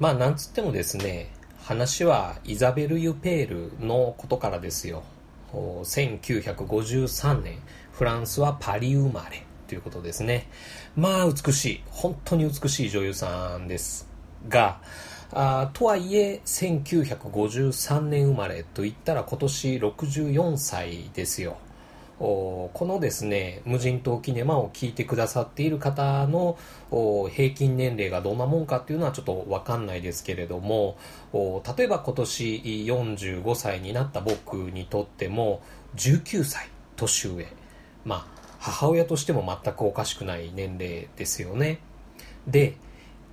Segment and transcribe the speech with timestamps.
[0.00, 1.30] まあなんつってもですね
[1.62, 5.04] 話はイザベル・ユペールのことからですよ。
[5.52, 7.58] 1953年
[7.92, 10.48] フランスはパリ生まれということですね。
[10.96, 14.08] まあ美しい本当に美しい女優さんです
[14.48, 14.80] が
[15.32, 21.58] あとはいえ1953年生まれといったら今年64歳ですよ。
[22.20, 26.58] このですね無人島キネマを聞いてくださっている方の
[26.90, 30.98] 平均年齢がどんなもんかっていうのはちょっとわかんないですけれども
[31.76, 35.62] 例えば今年45歳になった僕にとっても
[35.96, 37.46] 19歳年上。
[38.04, 41.78] まあ母親としても全くおかしくない年齢ですよね。
[42.46, 42.76] で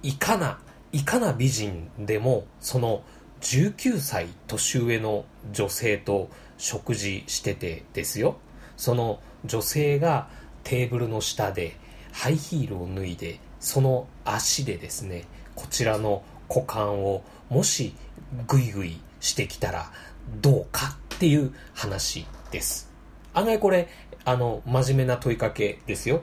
[0.02, 0.60] いかな
[0.94, 3.04] いかな美人でもその
[3.42, 8.38] 19歳年上の女性と食事しててですよ。
[8.78, 10.30] その女性が
[10.64, 11.76] テーブルの下で
[12.14, 15.26] ハイヒールを脱いでその足でですね
[15.56, 17.94] こちらの股間をもし
[18.48, 19.92] グイグイしてきたら
[20.42, 22.92] どうかっていう話です。
[23.34, 23.88] 案外これ
[24.26, 26.22] あの真面目な問いかけですよ。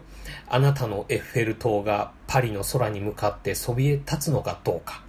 [0.48, 5.02] あなたのエッフェル塔がパリの空に向かってそびえ立つのかどうか。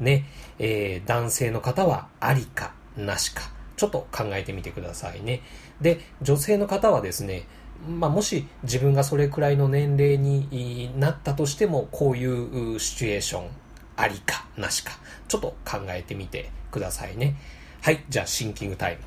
[0.00, 0.26] ね、
[0.58, 3.50] えー、男性の方はありかなしか。
[3.80, 5.40] ちょっと考えてみてくださいね。
[5.80, 7.44] で、女性の方はですね、
[7.88, 13.48] まあ、もし自分がそれくらいの年齢になったとしても、こういうシチュエーション、
[13.96, 14.92] ありかなしか、
[15.28, 17.36] ちょっと考えてみてくださいね。
[17.80, 19.02] はい、じゃあシンキングタイム。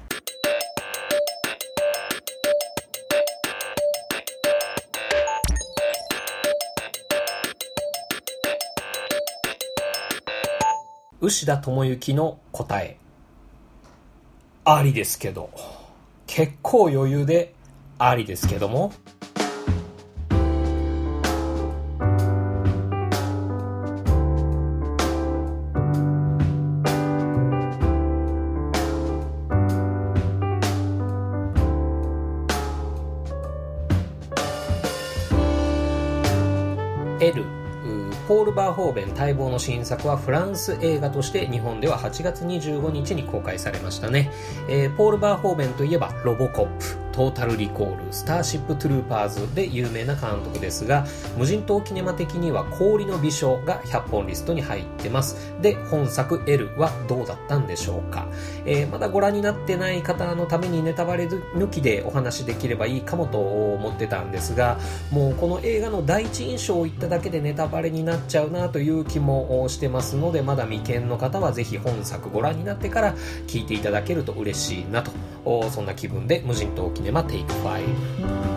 [11.21, 13.02] 牛田智之の答え。
[14.66, 15.50] ありですけど。
[16.25, 17.53] 結構余裕で
[18.00, 18.94] ありですけども。
[38.33, 44.32] ポール・バーホーベン待望の新作はフランス映画として日本では8月25日に公開されましたね。
[44.67, 51.05] えー、ポール・バーホーベンといえばロボコップ、トータルリコール、スターシップトゥルーパーズで有名な監督ですが、
[51.37, 55.53] 無人島キネマ的には氷の微笑が100本リストに入ってます。
[55.61, 58.27] で、本作 ELLE はどうだったんでしょうか。
[58.65, 64.80] えー、まだご覧になってない方のためにネタバレ抜きでお話できればいいかもと思ってたんですが、
[65.11, 75.11] もうこの映画の第一印象を言っただけでネタバレになっちゃうなという気もしてますので、まだ未見の方はぜひ本作ご覧になってから聞いていただけると嬉しいなと、
[75.70, 78.52] そんな気分で無人島キネマネマテイク5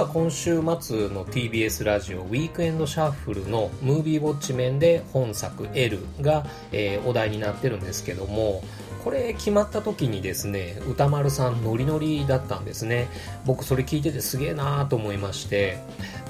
[0.00, 8.62] は今週末の TBS ラジオウィークエンドシャッフルのムービーウォッチ面で本作 L が、えー、お題になってるんですけども
[9.04, 13.08] これ決まった時にですね歌丸さんノリノリだったんですね。
[13.44, 15.78] 僕それ聞いててすげえなーと思いまして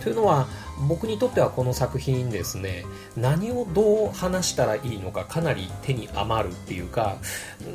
[0.03, 0.47] というのは
[0.89, 2.85] 僕にとってはこの作品ですね
[3.17, 7.17] 何をどう話したらいいのかかなり手に余るっていうか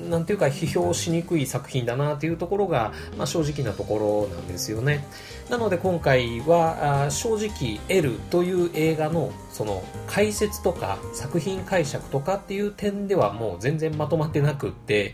[0.09, 5.05] なんていうか批評しにくい作品だなっていうところが、まあ、正直なところなんですよね。
[5.49, 15.13] なので今回は正直 L という映画のその解説とか作品解釈とかっていう点ではもう全然まとまってなくって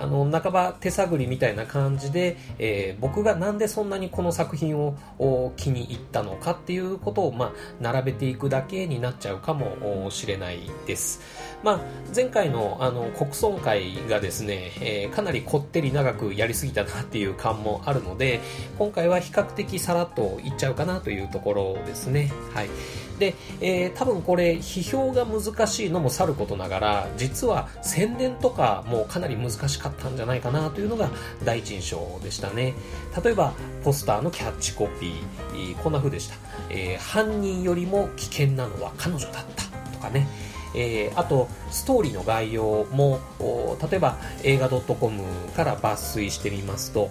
[0.00, 11.20] あの半ば手探りみたいな感じで、えー、僕がなんでそんなにこの作品を気に入ったのかっていうことを、まあ、並べていくだけになっちゃうかもしれないです。
[11.62, 11.80] まあ、
[12.14, 18.40] 前回のあの国村会がですね、えー、かなりこってり長くやりすぎたなっていう感もあるので
[18.78, 22.32] 今回は比較的さらっといっちゃうかなというところですね。
[22.52, 22.68] はい
[23.22, 31.08] で、えー、多分これ批評が難しいのもさることながら実は宣伝とかもかなり難しかったんじゃないかなというのが
[31.44, 32.74] 第一印象でしたね。
[33.22, 33.52] 例えば
[33.84, 36.34] ポスターのキャッチコピーこんな風でした、
[36.68, 39.62] えー、犯人よりも危険なのは彼女だった。
[39.92, 40.26] とかね。
[40.74, 43.20] えー、あとストーリーの概要も
[43.90, 45.22] 例えば映画 .com
[45.54, 47.10] から抜粋してみますと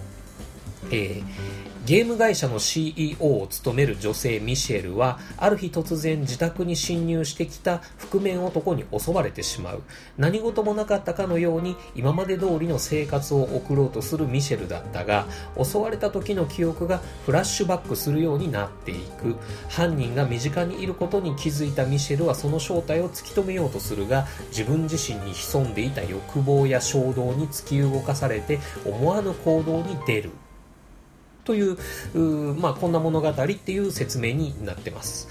[0.90, 9.82] えーゲーム会社の CEO を務める女性ミシェルは、ある日突然自宅に侵入してきた覆面男に襲われてしまう。
[10.16, 15.26] 何事もなかったかのように今まで通りの生活を送ろうとするミシェルだったが、
[15.60, 19.34] 襲われた時の記憶がフラッシュバックするようになっていく。
[19.68, 30.30] 犯人が身近にいることに気づいたミシェルはその正体を突き止めようとするが、自分自身に潜んでいた欲望や衝動に突き動かされて思わぬ行動に出る。
[31.44, 31.76] という、
[32.54, 35.28] まあ、こんな物語っていう説明になってます。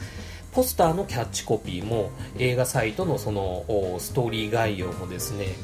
[0.51, 3.63] ポスターのキャッチコピーも映画サイトのその
[3.99, 5.55] ストーリー概要もですね、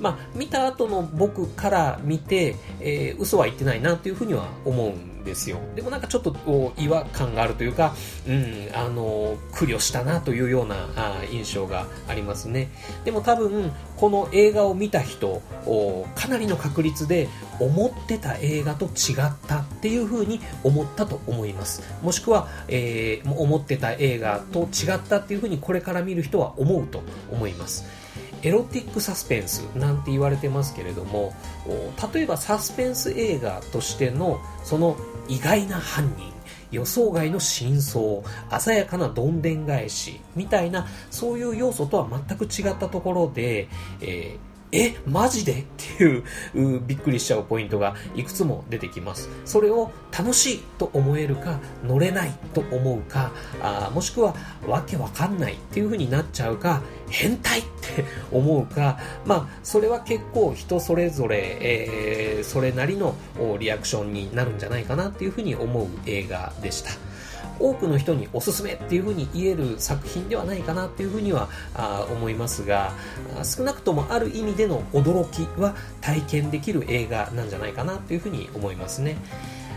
[0.00, 5.58] まあ、見た後の僕から見て、えー、嘘は言ってないなというふうには思うんですよ。
[5.74, 6.34] でもなんかちょっと
[6.78, 7.94] 違和感があるというか、
[8.26, 12.70] うん、あの、苦慮したなというようなあ印象がありますね。
[13.04, 15.42] でも多分、この映画を見た人、
[16.14, 21.82] かなりの確率で思ってた映画と違ったっていうふうに思ったと思います。
[22.02, 27.99] もしくは、えー、思ってた映画と違ったっていうふうにこれから見る人は思うと思います。
[28.42, 31.32] エロティックサスペンスなんて言われてますけれども
[32.12, 34.96] 例えばサスペンス映画としてのその
[35.28, 36.32] 意外な犯人
[36.70, 38.22] 予想外の真相
[38.60, 43.68] 鮮やかなどんでん返しみたいなそういう要素とは全く違ったところで、
[44.00, 45.52] えーえ、マジで？
[45.52, 49.28] っていうびっくりしちゃうポイントがいくつも出てきます。
[49.44, 53.32] それを楽しいと思えるか、乗れないと思うか、
[53.62, 54.34] あもしくは
[54.66, 63.16] わけわかんないっていう風になっちゃうか、変態って思うか、まあ、それは結構人それぞれ、えー、それなりの
[63.58, 66.92] リアクションになるんじゃないかなっていう風に思う映画でした。
[67.60, 72.92] 多くの人におすすめっていうふうに言える作品ではないかなっていうふうにはあ思いますが
[73.44, 79.16] 少なくともある意味での驚きは体験できる映画なんじゃないかなっていうふうに思いますね。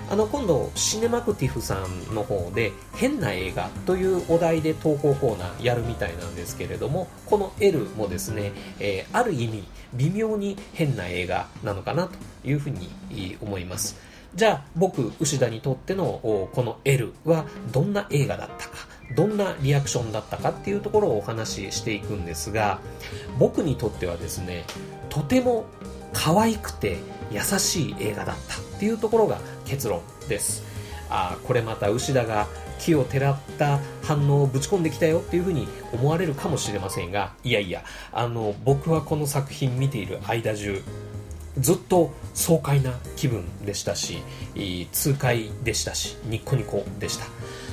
[0.10, 1.76] あの今度シネマクティフさ
[2.12, 9.64] んの方で変な映画というお題で投稿コーナーやるみたいなんですけれどもこの L もですね、えー、ある意味
[9.94, 12.90] 微妙に変な映画なのかなというふうに
[13.42, 18.76] 思いますじゃあ僕牛田にとってのこの L はどんな映画だったか
[19.16, 22.80] どんなリアクションだったかっていうところをお話ししていくんですが
[23.38, 24.66] 僕にとってはですね
[25.10, 25.66] とても
[26.14, 26.98] 可愛くて
[27.32, 30.64] 優しい映画だったっていうところが結論です。
[31.10, 32.48] あこれまた牛田が
[32.80, 40.82] 木をてらった反応をぶち込んできたよっていうふうに思われるかもしれませんがいやいやあの僕はこの作品見ている間中
[41.60, 44.24] ずっと爽快な気分でしたし
[44.92, 47.26] 痛快でしたしニッコニコでした。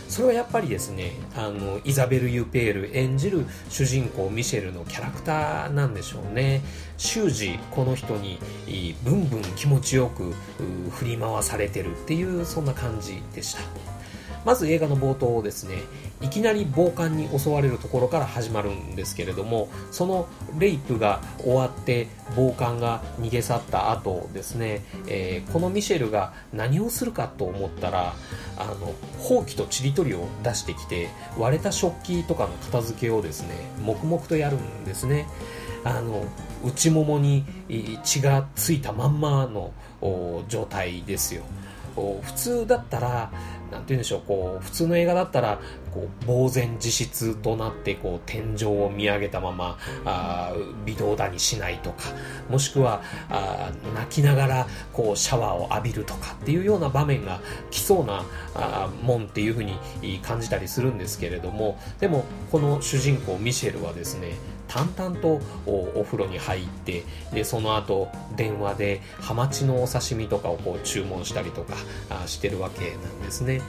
[0.09, 6.63] それはやっぱりですねあのイザベル・ユペール演じる主人公ミシェルのキャラクターなんでしょうね。
[6.99, 8.41] 終始この人に
[9.05, 10.35] ブンブン気持ちよく
[10.91, 13.61] 振り回されてるっていうそんな感じでした。
[14.45, 15.83] まず映画の冒頭ですね
[16.21, 20.29] いきなり暴漢に襲われるところから始まるんですけれどもその
[20.59, 28.15] レイプが終わって暴漢が逃げ去った後ですね、えー、このミシェルが何をするかと思ったら
[28.59, 31.09] あのほうきとちりとりを出してきて
[31.39, 35.27] 割れた食器とかの片付けをですね黙々とやるんですね。
[35.83, 36.25] あの
[36.63, 37.45] 内ももに
[38.05, 39.73] 血がついたまんまの
[40.49, 41.43] 状態ですよ。
[41.95, 43.31] 普通だったら
[43.71, 45.61] なんて言うんでしょう、こう、普通の映画だったら、
[45.93, 50.53] こう、呆然自失となって、こう、天井を見上げたまま、あ
[50.85, 52.05] 微動だにしないとか、
[52.49, 59.79] もしくは、あ泣きながら、こう、シャワーを浴びるとかっていうような場面が来そうな、あもんっていうふうに
[60.23, 64.35] 感じたりするんですけれども、でも、この主人公ミシェルはですね、
[64.71, 67.03] 淡々とお風呂に入って
[67.35, 71.75] でその後電話でハマチのお刺身とかをこう注文したりとか
[72.09, 73.63] あしてるわけなんですね。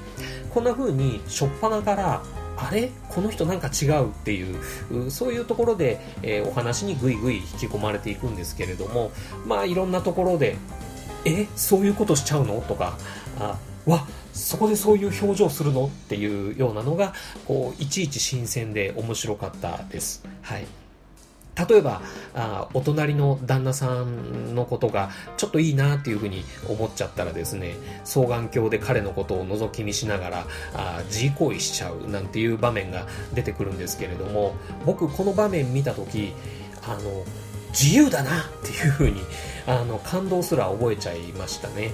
[0.53, 2.21] こんな風に初っ端から
[2.55, 2.91] あれ？
[3.09, 9.11] この人なんか違うっていうそういうところで、えー、お話にぐいぐい引き込まれていくんですけれども
[9.47, 10.57] まあいろんなところで
[11.25, 11.47] え？
[11.55, 12.61] そういうことしちゃうの？
[12.61, 12.97] とか
[13.39, 15.87] あわそこでそういう表情するの？
[15.87, 17.13] っていうようなのが
[17.47, 20.23] こういちいち新鮮で面白かったです。
[20.43, 20.67] はい。
[21.55, 22.01] 例えば
[22.33, 34.55] あお隣の旦那さんのことがちょっといいなっていうふうに思っちゃったらですね双眼鏡で彼のことを覗き見しながらあ自慰行為しちゃうなんていう場面が出てくるんですけれども
[34.85, 36.33] 僕この場面見た時
[36.83, 37.23] あの
[37.71, 39.21] 自由だなっていうふうに
[39.67, 41.91] あの感動すら覚えちゃいましたね。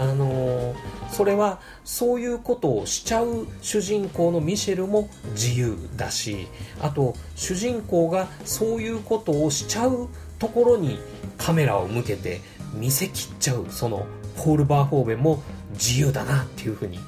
[0.00, 0.74] あの
[1.10, 6.48] それはそういうことをしちゃう主人公のミシェルも自由だし
[6.80, 10.98] あと主人公がそういうことをしちゃうところに
[11.36, 12.40] カメラを向けて
[12.72, 14.06] 見せきっちゃうその
[14.38, 15.42] ポール・バーホーベンも
[15.72, 16.98] 自由だなっていうふうに、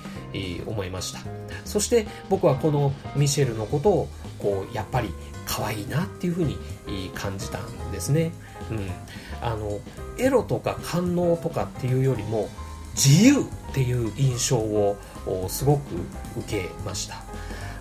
[0.66, 1.20] 思いました。
[1.64, 4.08] そして僕はこのミシェルのことを
[4.38, 5.10] こうやっぱり
[5.46, 6.56] 可愛いなっていうふうに
[7.14, 8.32] 感じたんですね、
[8.70, 8.90] うん、
[9.42, 9.80] あの
[10.18, 12.48] エロとか官能とかっていうよりも
[12.94, 14.96] 自由っていう印象を
[15.48, 15.94] すごく
[16.38, 17.22] 受けました。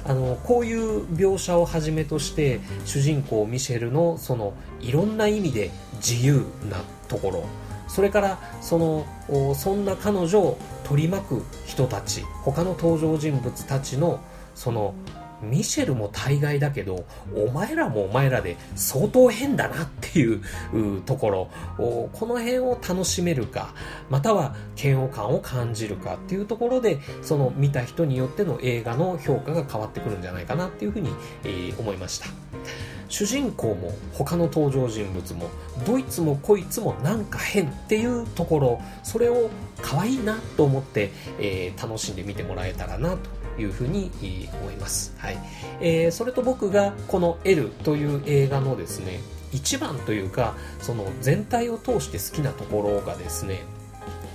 [0.03, 7.45] あのこういう描写をはじめとして主人公ミシェルのそのいろんな意味で自由なところ。
[7.87, 12.23] それからそのそんな彼女を取り巻く人たち。
[12.43, 14.19] 他の登場人物たちの
[14.55, 14.93] その
[15.41, 17.05] ミシェルも大概だけど
[17.35, 20.41] お前らもお前らで相当変だなっていう
[21.03, 21.49] ところ。
[21.77, 23.73] この辺を楽しめるか
[24.09, 31.09] または嫌悪感を感じるかっていうところでその見た人によっての映画の評価が変わってくるんじゃないかなっていうふうに、
[31.43, 32.27] えー、思いました。
[33.09, 35.49] 主人公も他の登場人物も
[35.85, 39.49] どいつもこいつもなんか変っていうところそれを
[39.81, 43.40] 可愛いなと思って、えー、楽しんで見てもらえたらなと。
[43.57, 44.11] いうふうに
[44.61, 45.13] 思います。
[45.17, 45.37] はい。
[45.79, 49.19] えー、それと僕がこの L という映画のですね、
[49.51, 53.63] 一番というか、その全体を通して好きなところがですね、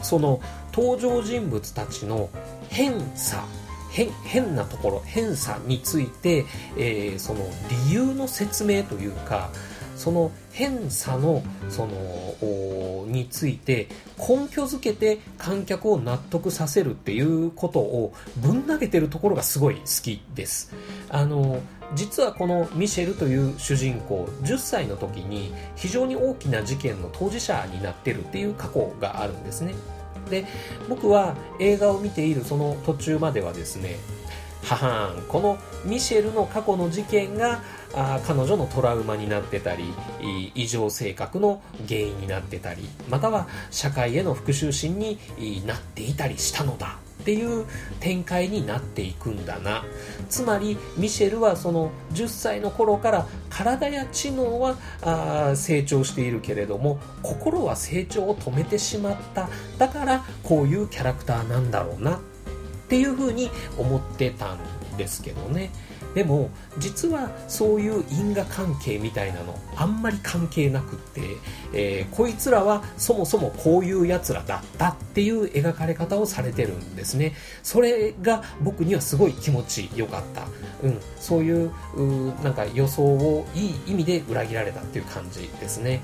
[0.02, 0.40] その
[0.72, 2.28] 登場人物たちの
[2.68, 3.44] 変さ、
[3.90, 6.44] 変変なところ、変さについて、
[6.76, 7.40] えー、その
[7.88, 9.50] 理由の説明というか、
[9.96, 13.88] その偏差のそのについて
[14.18, 20.72] 根拠づけて観客を納得させるっていうことをぶん投げてるところがすごい好きです。
[21.08, 21.60] あの
[21.94, 29.74] 実はこのミシェルという主人公10歳の時に非常に大きな事件の当事者になってるっていう過去があるんですね。
[30.28, 30.44] で
[30.88, 33.96] 僕は映画を見ているその途中まではですね
[34.66, 37.62] ははんこのミシェルの過去の事件が
[37.94, 39.84] あ彼女のトラウマになってたり
[40.56, 45.18] 異常性格の原因になってたりまたは社会への復讐心に
[45.64, 47.64] なっていたりしたのだっていう
[48.00, 49.84] 展開になっていくんだな。
[50.28, 59.48] つまりミシェルはその10歳の頃から体や知能はあ成長しているけれども心は成長を止めてしまった。
[59.78, 62.20] だからこういうキャラクターなんだろうな。
[62.86, 64.58] っていうふうに思ってたん
[64.96, 65.70] ですけどね。
[66.16, 71.20] でも実はそういう因果関係みたいなのあんまり関係なくって、
[71.74, 77.34] えー、こいつらはそもそもこういうやつらだったっていう描かれ方をされてるんですね。
[77.62, 80.46] それが僕にはすごい気持ちよかった、
[80.82, 81.70] うん、そういう
[82.42, 86.00] なんか予想をいい意味で裏切られたっていう感じですね。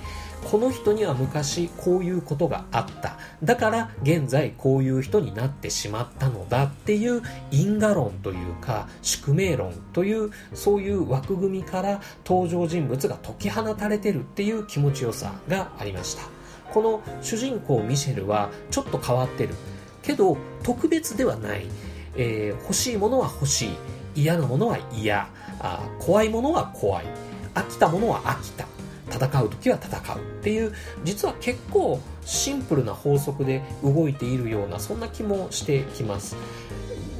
[0.50, 3.16] この人には昔こういうことがあった。
[3.42, 16.24] だから現在こういう人になってしまったのだっていう因果論というか宿命論とというそういう枠組みから登場人物が解き放たれてるっていう気持ちよさがありました。
[16.72, 19.54] この主人公ミシェルはちょっと変わってる。
[20.02, 21.68] けど特別ではない、
[22.16, 23.68] えー、欲しいものは欲しい。
[24.16, 25.28] 嫌なものは嫌。
[25.60, 27.06] あ怖いものは怖い。
[27.54, 28.66] 飽きたものは飽きた。
[29.08, 30.72] 戦う時は戦うっていう
[31.04, 36.34] 実は結構シンプルな法則で動いているようなそんな気もしてきます。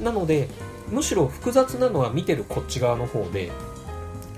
[0.01, 0.49] なので
[0.93, 3.51] むしろ複雑なのは見てるこっち側の方で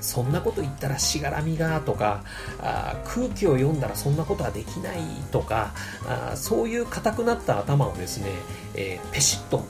[0.05, 2.24] そんなこと言ったらしがらみがとか
[2.62, 5.00] あ空気を読んだらそんなことはできない
[5.31, 5.74] とか
[6.07, 8.29] あそういう硬くなった頭をですね、
[8.75, 9.65] えー、ペシッと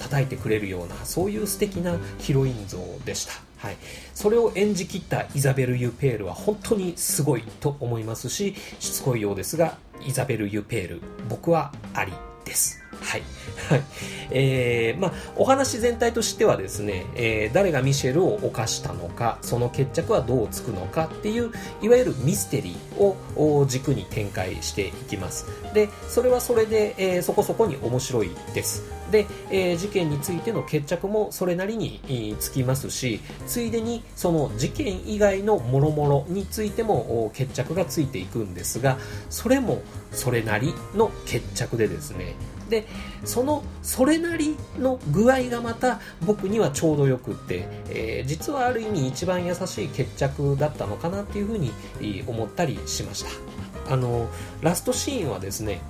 [0.00, 3.32] 叩いてくれるようなそういう素敵なヒロイン像でした。
[3.58, 3.76] はい、
[4.14, 12.12] それを演じきったイザベル・ユペールは本当にすごいと思いますししつこいようですがイザベル・ユペール僕はあり
[12.44, 12.85] です。
[13.00, 13.22] はい。
[13.68, 13.82] はい。
[14.30, 25.46] えー、まあ、お話全体としてはですね、えー、誰がミシェルを犯したのか、その決着はどうつくのかっていう、いわゆるミステリーを軸に展開していきます。
[25.74, 28.82] で、それはそれで、えー、そこそこに面白いです。
[29.10, 38.98] で、えー、事件についての決着もそれなりにつきますし、ついでにその事件以外の諸々についても決着がついていくんですが、
[39.30, 42.34] それもそれなりの決着でですね、
[42.68, 42.86] で
[43.24, 51.72] そのそれなりの具合がまた僕にはちょうどよくって、えー、実はある意味一番優しい決着だったのかなっていうふうに
[52.26, 53.92] 思ったりしました。
[53.92, 54.28] あの
[54.62, 55.80] ラストシーンはですね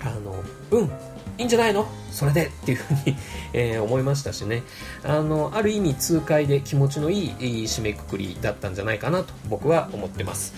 [0.00, 0.90] あのうん
[1.36, 1.86] いいんじゃないの？
[2.10, 3.16] それでっていうふうに、
[3.52, 4.62] えー、思いましたしね。
[5.04, 7.30] あのある意味痛快で気持ちのいい
[7.64, 10.54] 締めくくりだったんじゃないかなと僕は思ってます。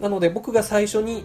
[0.00, 1.24] なので僕が最初に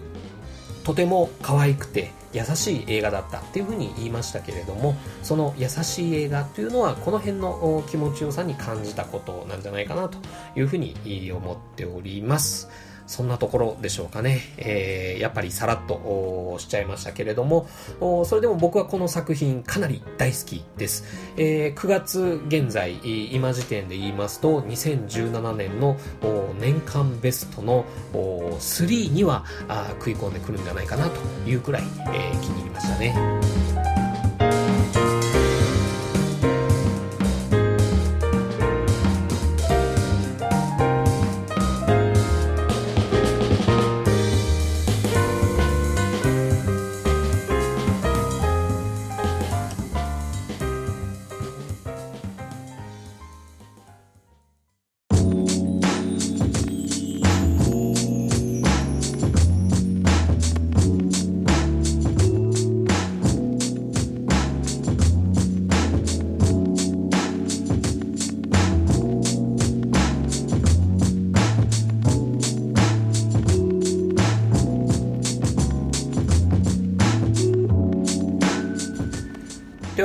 [0.84, 10.18] とても可愛くて優しい映画だったっていうふうに言いましたけれどもその優しい映画というのはこの辺の気持ちよさに感じたことなんじゃないかなと
[10.56, 10.94] いうふうに
[11.32, 12.68] 思っております。
[13.08, 14.42] そんなところでしょうかね。
[14.58, 17.66] えー、やっぱりさらっとしちゃいましたけれども、
[18.24, 21.04] それでも僕はこの作品かなり大好きです。
[21.36, 22.98] えー、9月現在、
[23.34, 25.96] 今時点で言いますと、2017年の
[26.60, 29.44] 年間ベストの3には
[29.98, 33.87] 食い込んでくるんじゃないかなというくらい、えー、気に入りましたね。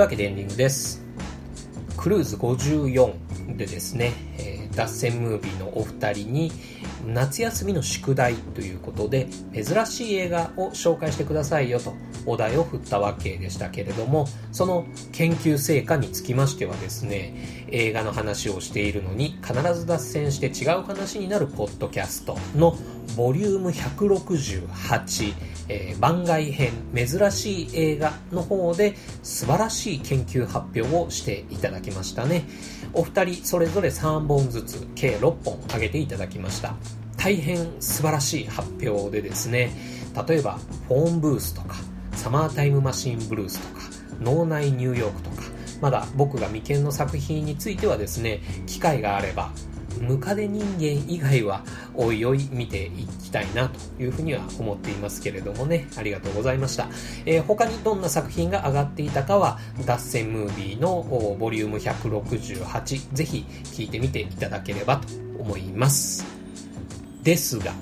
[0.03, 1.01] わけでエンディングです。
[1.95, 4.12] クルーズ54でですね、
[4.75, 6.51] 脱線ムービーのお二人に
[7.05, 11.93] 夏休みの宿題ということで珍しい映画を紹介してくださいよと
[12.25, 22.77] お題を振ったわけでしたけれどもその研究成果につきましてはですね映画の話をしているのに必ず脱線して違う話になるポッドキャストの
[23.17, 32.43] ボリューム168えー、番外編珍しい映画の方で素晴らしい研究発表をしていただきましたね。
[32.93, 36.75] お二人それぞれ3本ずつ計6本挙げていただきました。
[37.17, 39.71] 大変素晴らしい発表でですね。
[40.27, 41.75] 例えばフォーンブースとか
[42.13, 43.81] サマータイムマシンブルースとか
[44.21, 45.43] 脳内ニューヨークとか
[45.81, 49.51] まだ僕が眉間の作品についてはですね機会があれば
[50.01, 56.88] ムカデ人間以外はおいおい見ていきたいなというふうには思っていますけれどもね、ありがとうございました。
[57.25, 61.03] えー、他にどんな作品が上がっていたかは、脱線ムービーの
[61.39, 65.08] ボリューム168、ぜひ聞いてみていただければと
[65.39, 66.25] 思います。
[67.23, 67.73] ですが、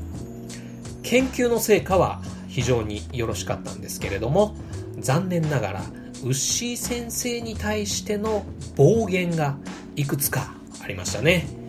[1.03, 4.55] 研究の成果は非常によろしかったんですけれども、
[4.99, 5.81] 残念ながら、
[6.23, 8.45] ウッシー先生に対しての
[8.75, 9.57] 暴言が
[9.95, 11.60] いくつかありましたね。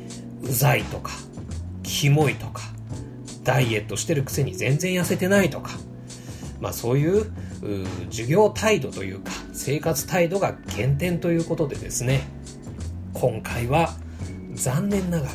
[0.43, 1.13] うざいとか、
[1.83, 2.63] キモいとか、
[3.45, 5.71] ダイエットしてるくせに全然痩せてないとか、
[6.61, 7.33] まあそういう
[8.11, 12.23] 授業態度というか生活態度が減点ということでですね、
[13.15, 13.95] 今回は
[14.55, 15.33] 残念ながら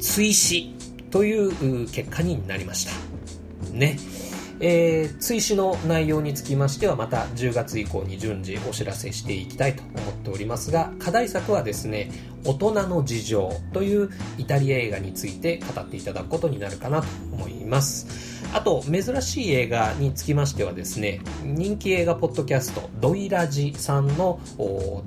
[0.00, 0.74] 追試
[1.10, 2.92] という結果になりました。
[3.72, 3.98] ね。
[4.60, 12.10] えー、追試の内容につきましてはまた10月以降に順次お知らせしていきたいと思っておりますが課題作はですね
[12.44, 24.40] 大人の事情というイタリア映画について語っていただくことになるかなと思いますあと、珍しい映画につきましてはですね、人気映画ポッドキャスト、ドイラジさんの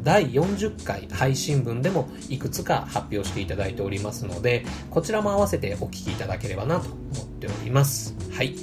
[0.03, 8.15] 第40回配信分でもいくつか発表していただいておりますので、こちらも合わせてお聞きいただければなと思っております。
[8.31, 8.55] はい。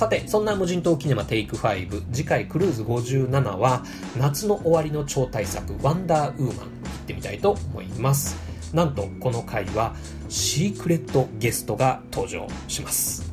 [0.00, 3.84] さて、そんな無人島キネマテイク5、次回クルーズ57は、
[4.16, 6.68] 夏の終わりの超大作、ワンダーウーマン、行っ
[7.06, 8.34] てみたいと思います。
[8.72, 9.94] なんと、この回は、
[10.30, 13.30] シークレットゲストが登場します。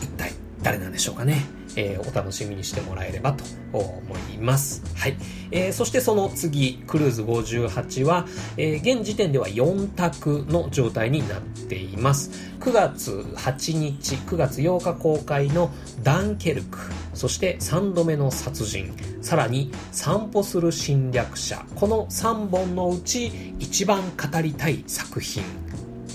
[0.00, 0.32] 一体、
[0.62, 1.44] 誰なんでしょうかね？
[1.76, 4.02] えー、お楽しみにしてもらえればと思
[4.34, 4.82] います。
[4.96, 5.16] はい。
[5.52, 12.30] えー、そしてその次、クルーズ58は、えー、現時点では4択の状態になっています。
[12.60, 15.70] 9月8日、9月8日公開の
[16.02, 16.78] ダンケルク、
[17.14, 23.28] そして3度目の殺人、さらに散歩する侵略者、この3本のうち
[23.58, 25.42] 一番語りたい作品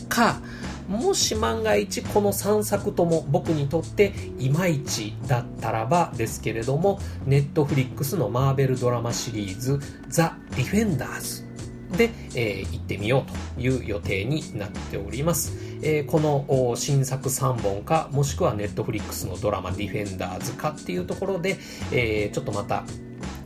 [0.07, 0.39] か、
[0.87, 11.45] もし万が一この3作とも僕にとっていまいちだったらばですけれども、ネットフリックスのマーベルドラマシリーズ、ザ・ディフェンダーズ
[11.97, 15.53] で、えー、行ってみようという予定になっております。
[15.81, 21.57] えー、この新作3本か、もしくはネットフリックスのドラマディフェンダーズかっていうところで、
[21.91, 22.83] えー、ちょっとまた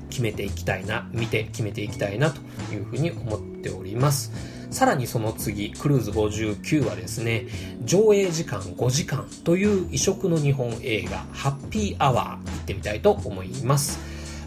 [0.10, 2.42] 決めていきたいな、見て決めていきたいなと
[2.74, 4.59] いうふうに思っております。
[4.72, 7.48] さらにその次、クルーズ59はですね、
[7.84, 14.00] 上映時間5時間という異色の日本映画、ハッピーアワー行ってみたいと思います。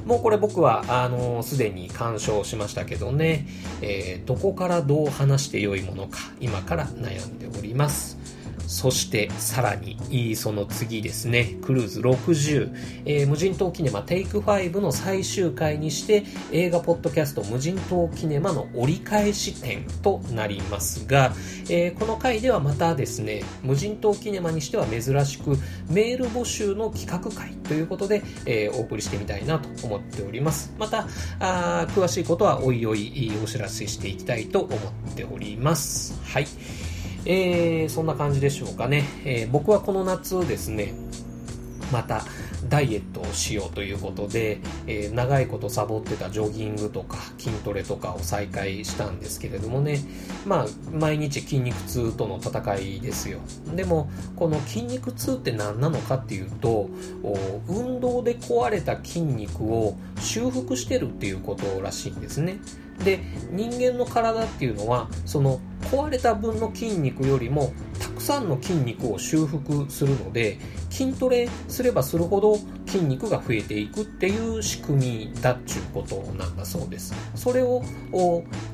[0.06, 3.46] もうこれ僕は、あの、すでに鑑賞しましたけどね、
[3.80, 8.21] えー、どこからどう話してよいものか、今から悩んでおります。
[8.72, 11.58] そしてさらにその次ですね。
[11.62, 21.35] クルーズ60、えー、無人島キネマテイク5の最終回にして映画ポッドキャスト無人島キネマの折り返し点となりますが、
[21.68, 25.50] えー、この回ではまたですね無人島キネマにしては珍しく
[25.90, 30.74] メール募集の企画会ということで、えー、お送りしてみたいなと思っております。
[30.78, 31.06] また
[31.40, 36.18] あ詳しいことはおいおいお知らせしていきたいと思っております。
[36.24, 36.46] はい。
[37.24, 40.94] えー、そんな感じでしょうかね、えー、僕はこの夏ですね
[41.92, 42.22] また
[42.68, 49.98] ダイエットをしようということで、えー、長いことサボってたジョギングとか筋トレとかを再開したんですけれどもね。
[50.46, 53.40] まあ毎日筋肉痛との戦いですよ。
[53.74, 56.88] でもこの筋肉痛って何なのかっていうと
[57.68, 62.58] 運動で壊れた筋肉を修復してるっていうことらしいんですね。
[63.05, 70.59] で人間の体っていうのはその壊れた分の筋肉よりもたくさんの筋肉を修復するので
[70.90, 77.14] 筋トレすればするほど筋肉が増えていくっていう仕組みだっちゅうことなんだそうです。
[77.35, 77.83] それを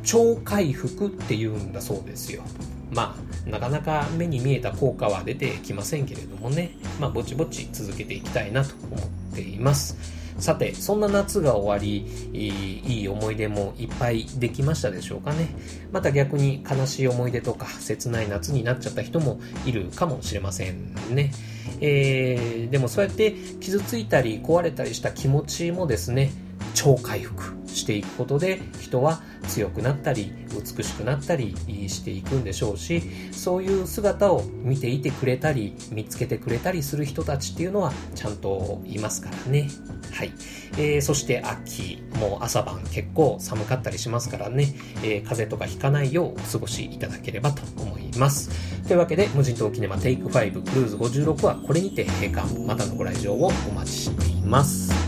[0.02, 2.42] 超回復っていうんだそうですよ。
[2.90, 6.72] まあなかなか目に見えた効果は出てきませんけれどもね。
[7.00, 10.17] まあぼちぼち続けていきたいなと思っています。
[10.38, 15.48] さて、そんな夏が終わり、いい思い出もいっぱいできましたでしょうかね。
[15.92, 21.33] また逆に悲しい思い出とか切ない夏になっちゃった人もいるかもしれませんね。
[21.81, 26.31] えー、でもそうやって傷ついたり壊れたりした気持ちもですね、
[26.75, 31.55] 超回復していくことで人は強くなったり美しくなったり
[31.88, 39.68] していくんでしょうしそういう姿を見ていてくれたり見つけてくれたりする人たちっていうのはちゃんといますからね。
[40.12, 40.33] はい、
[40.73, 48.51] えー、そして秋もう朝晩結構寒かったりしますからね、えー、風邪とかひかないようお過ごしいただければと思います。
[48.87, 52.59] というわけで無人島キネマテイク5クルーズ56はこれにて閉館。
[52.66, 55.08] またのご来場をお待ちしています。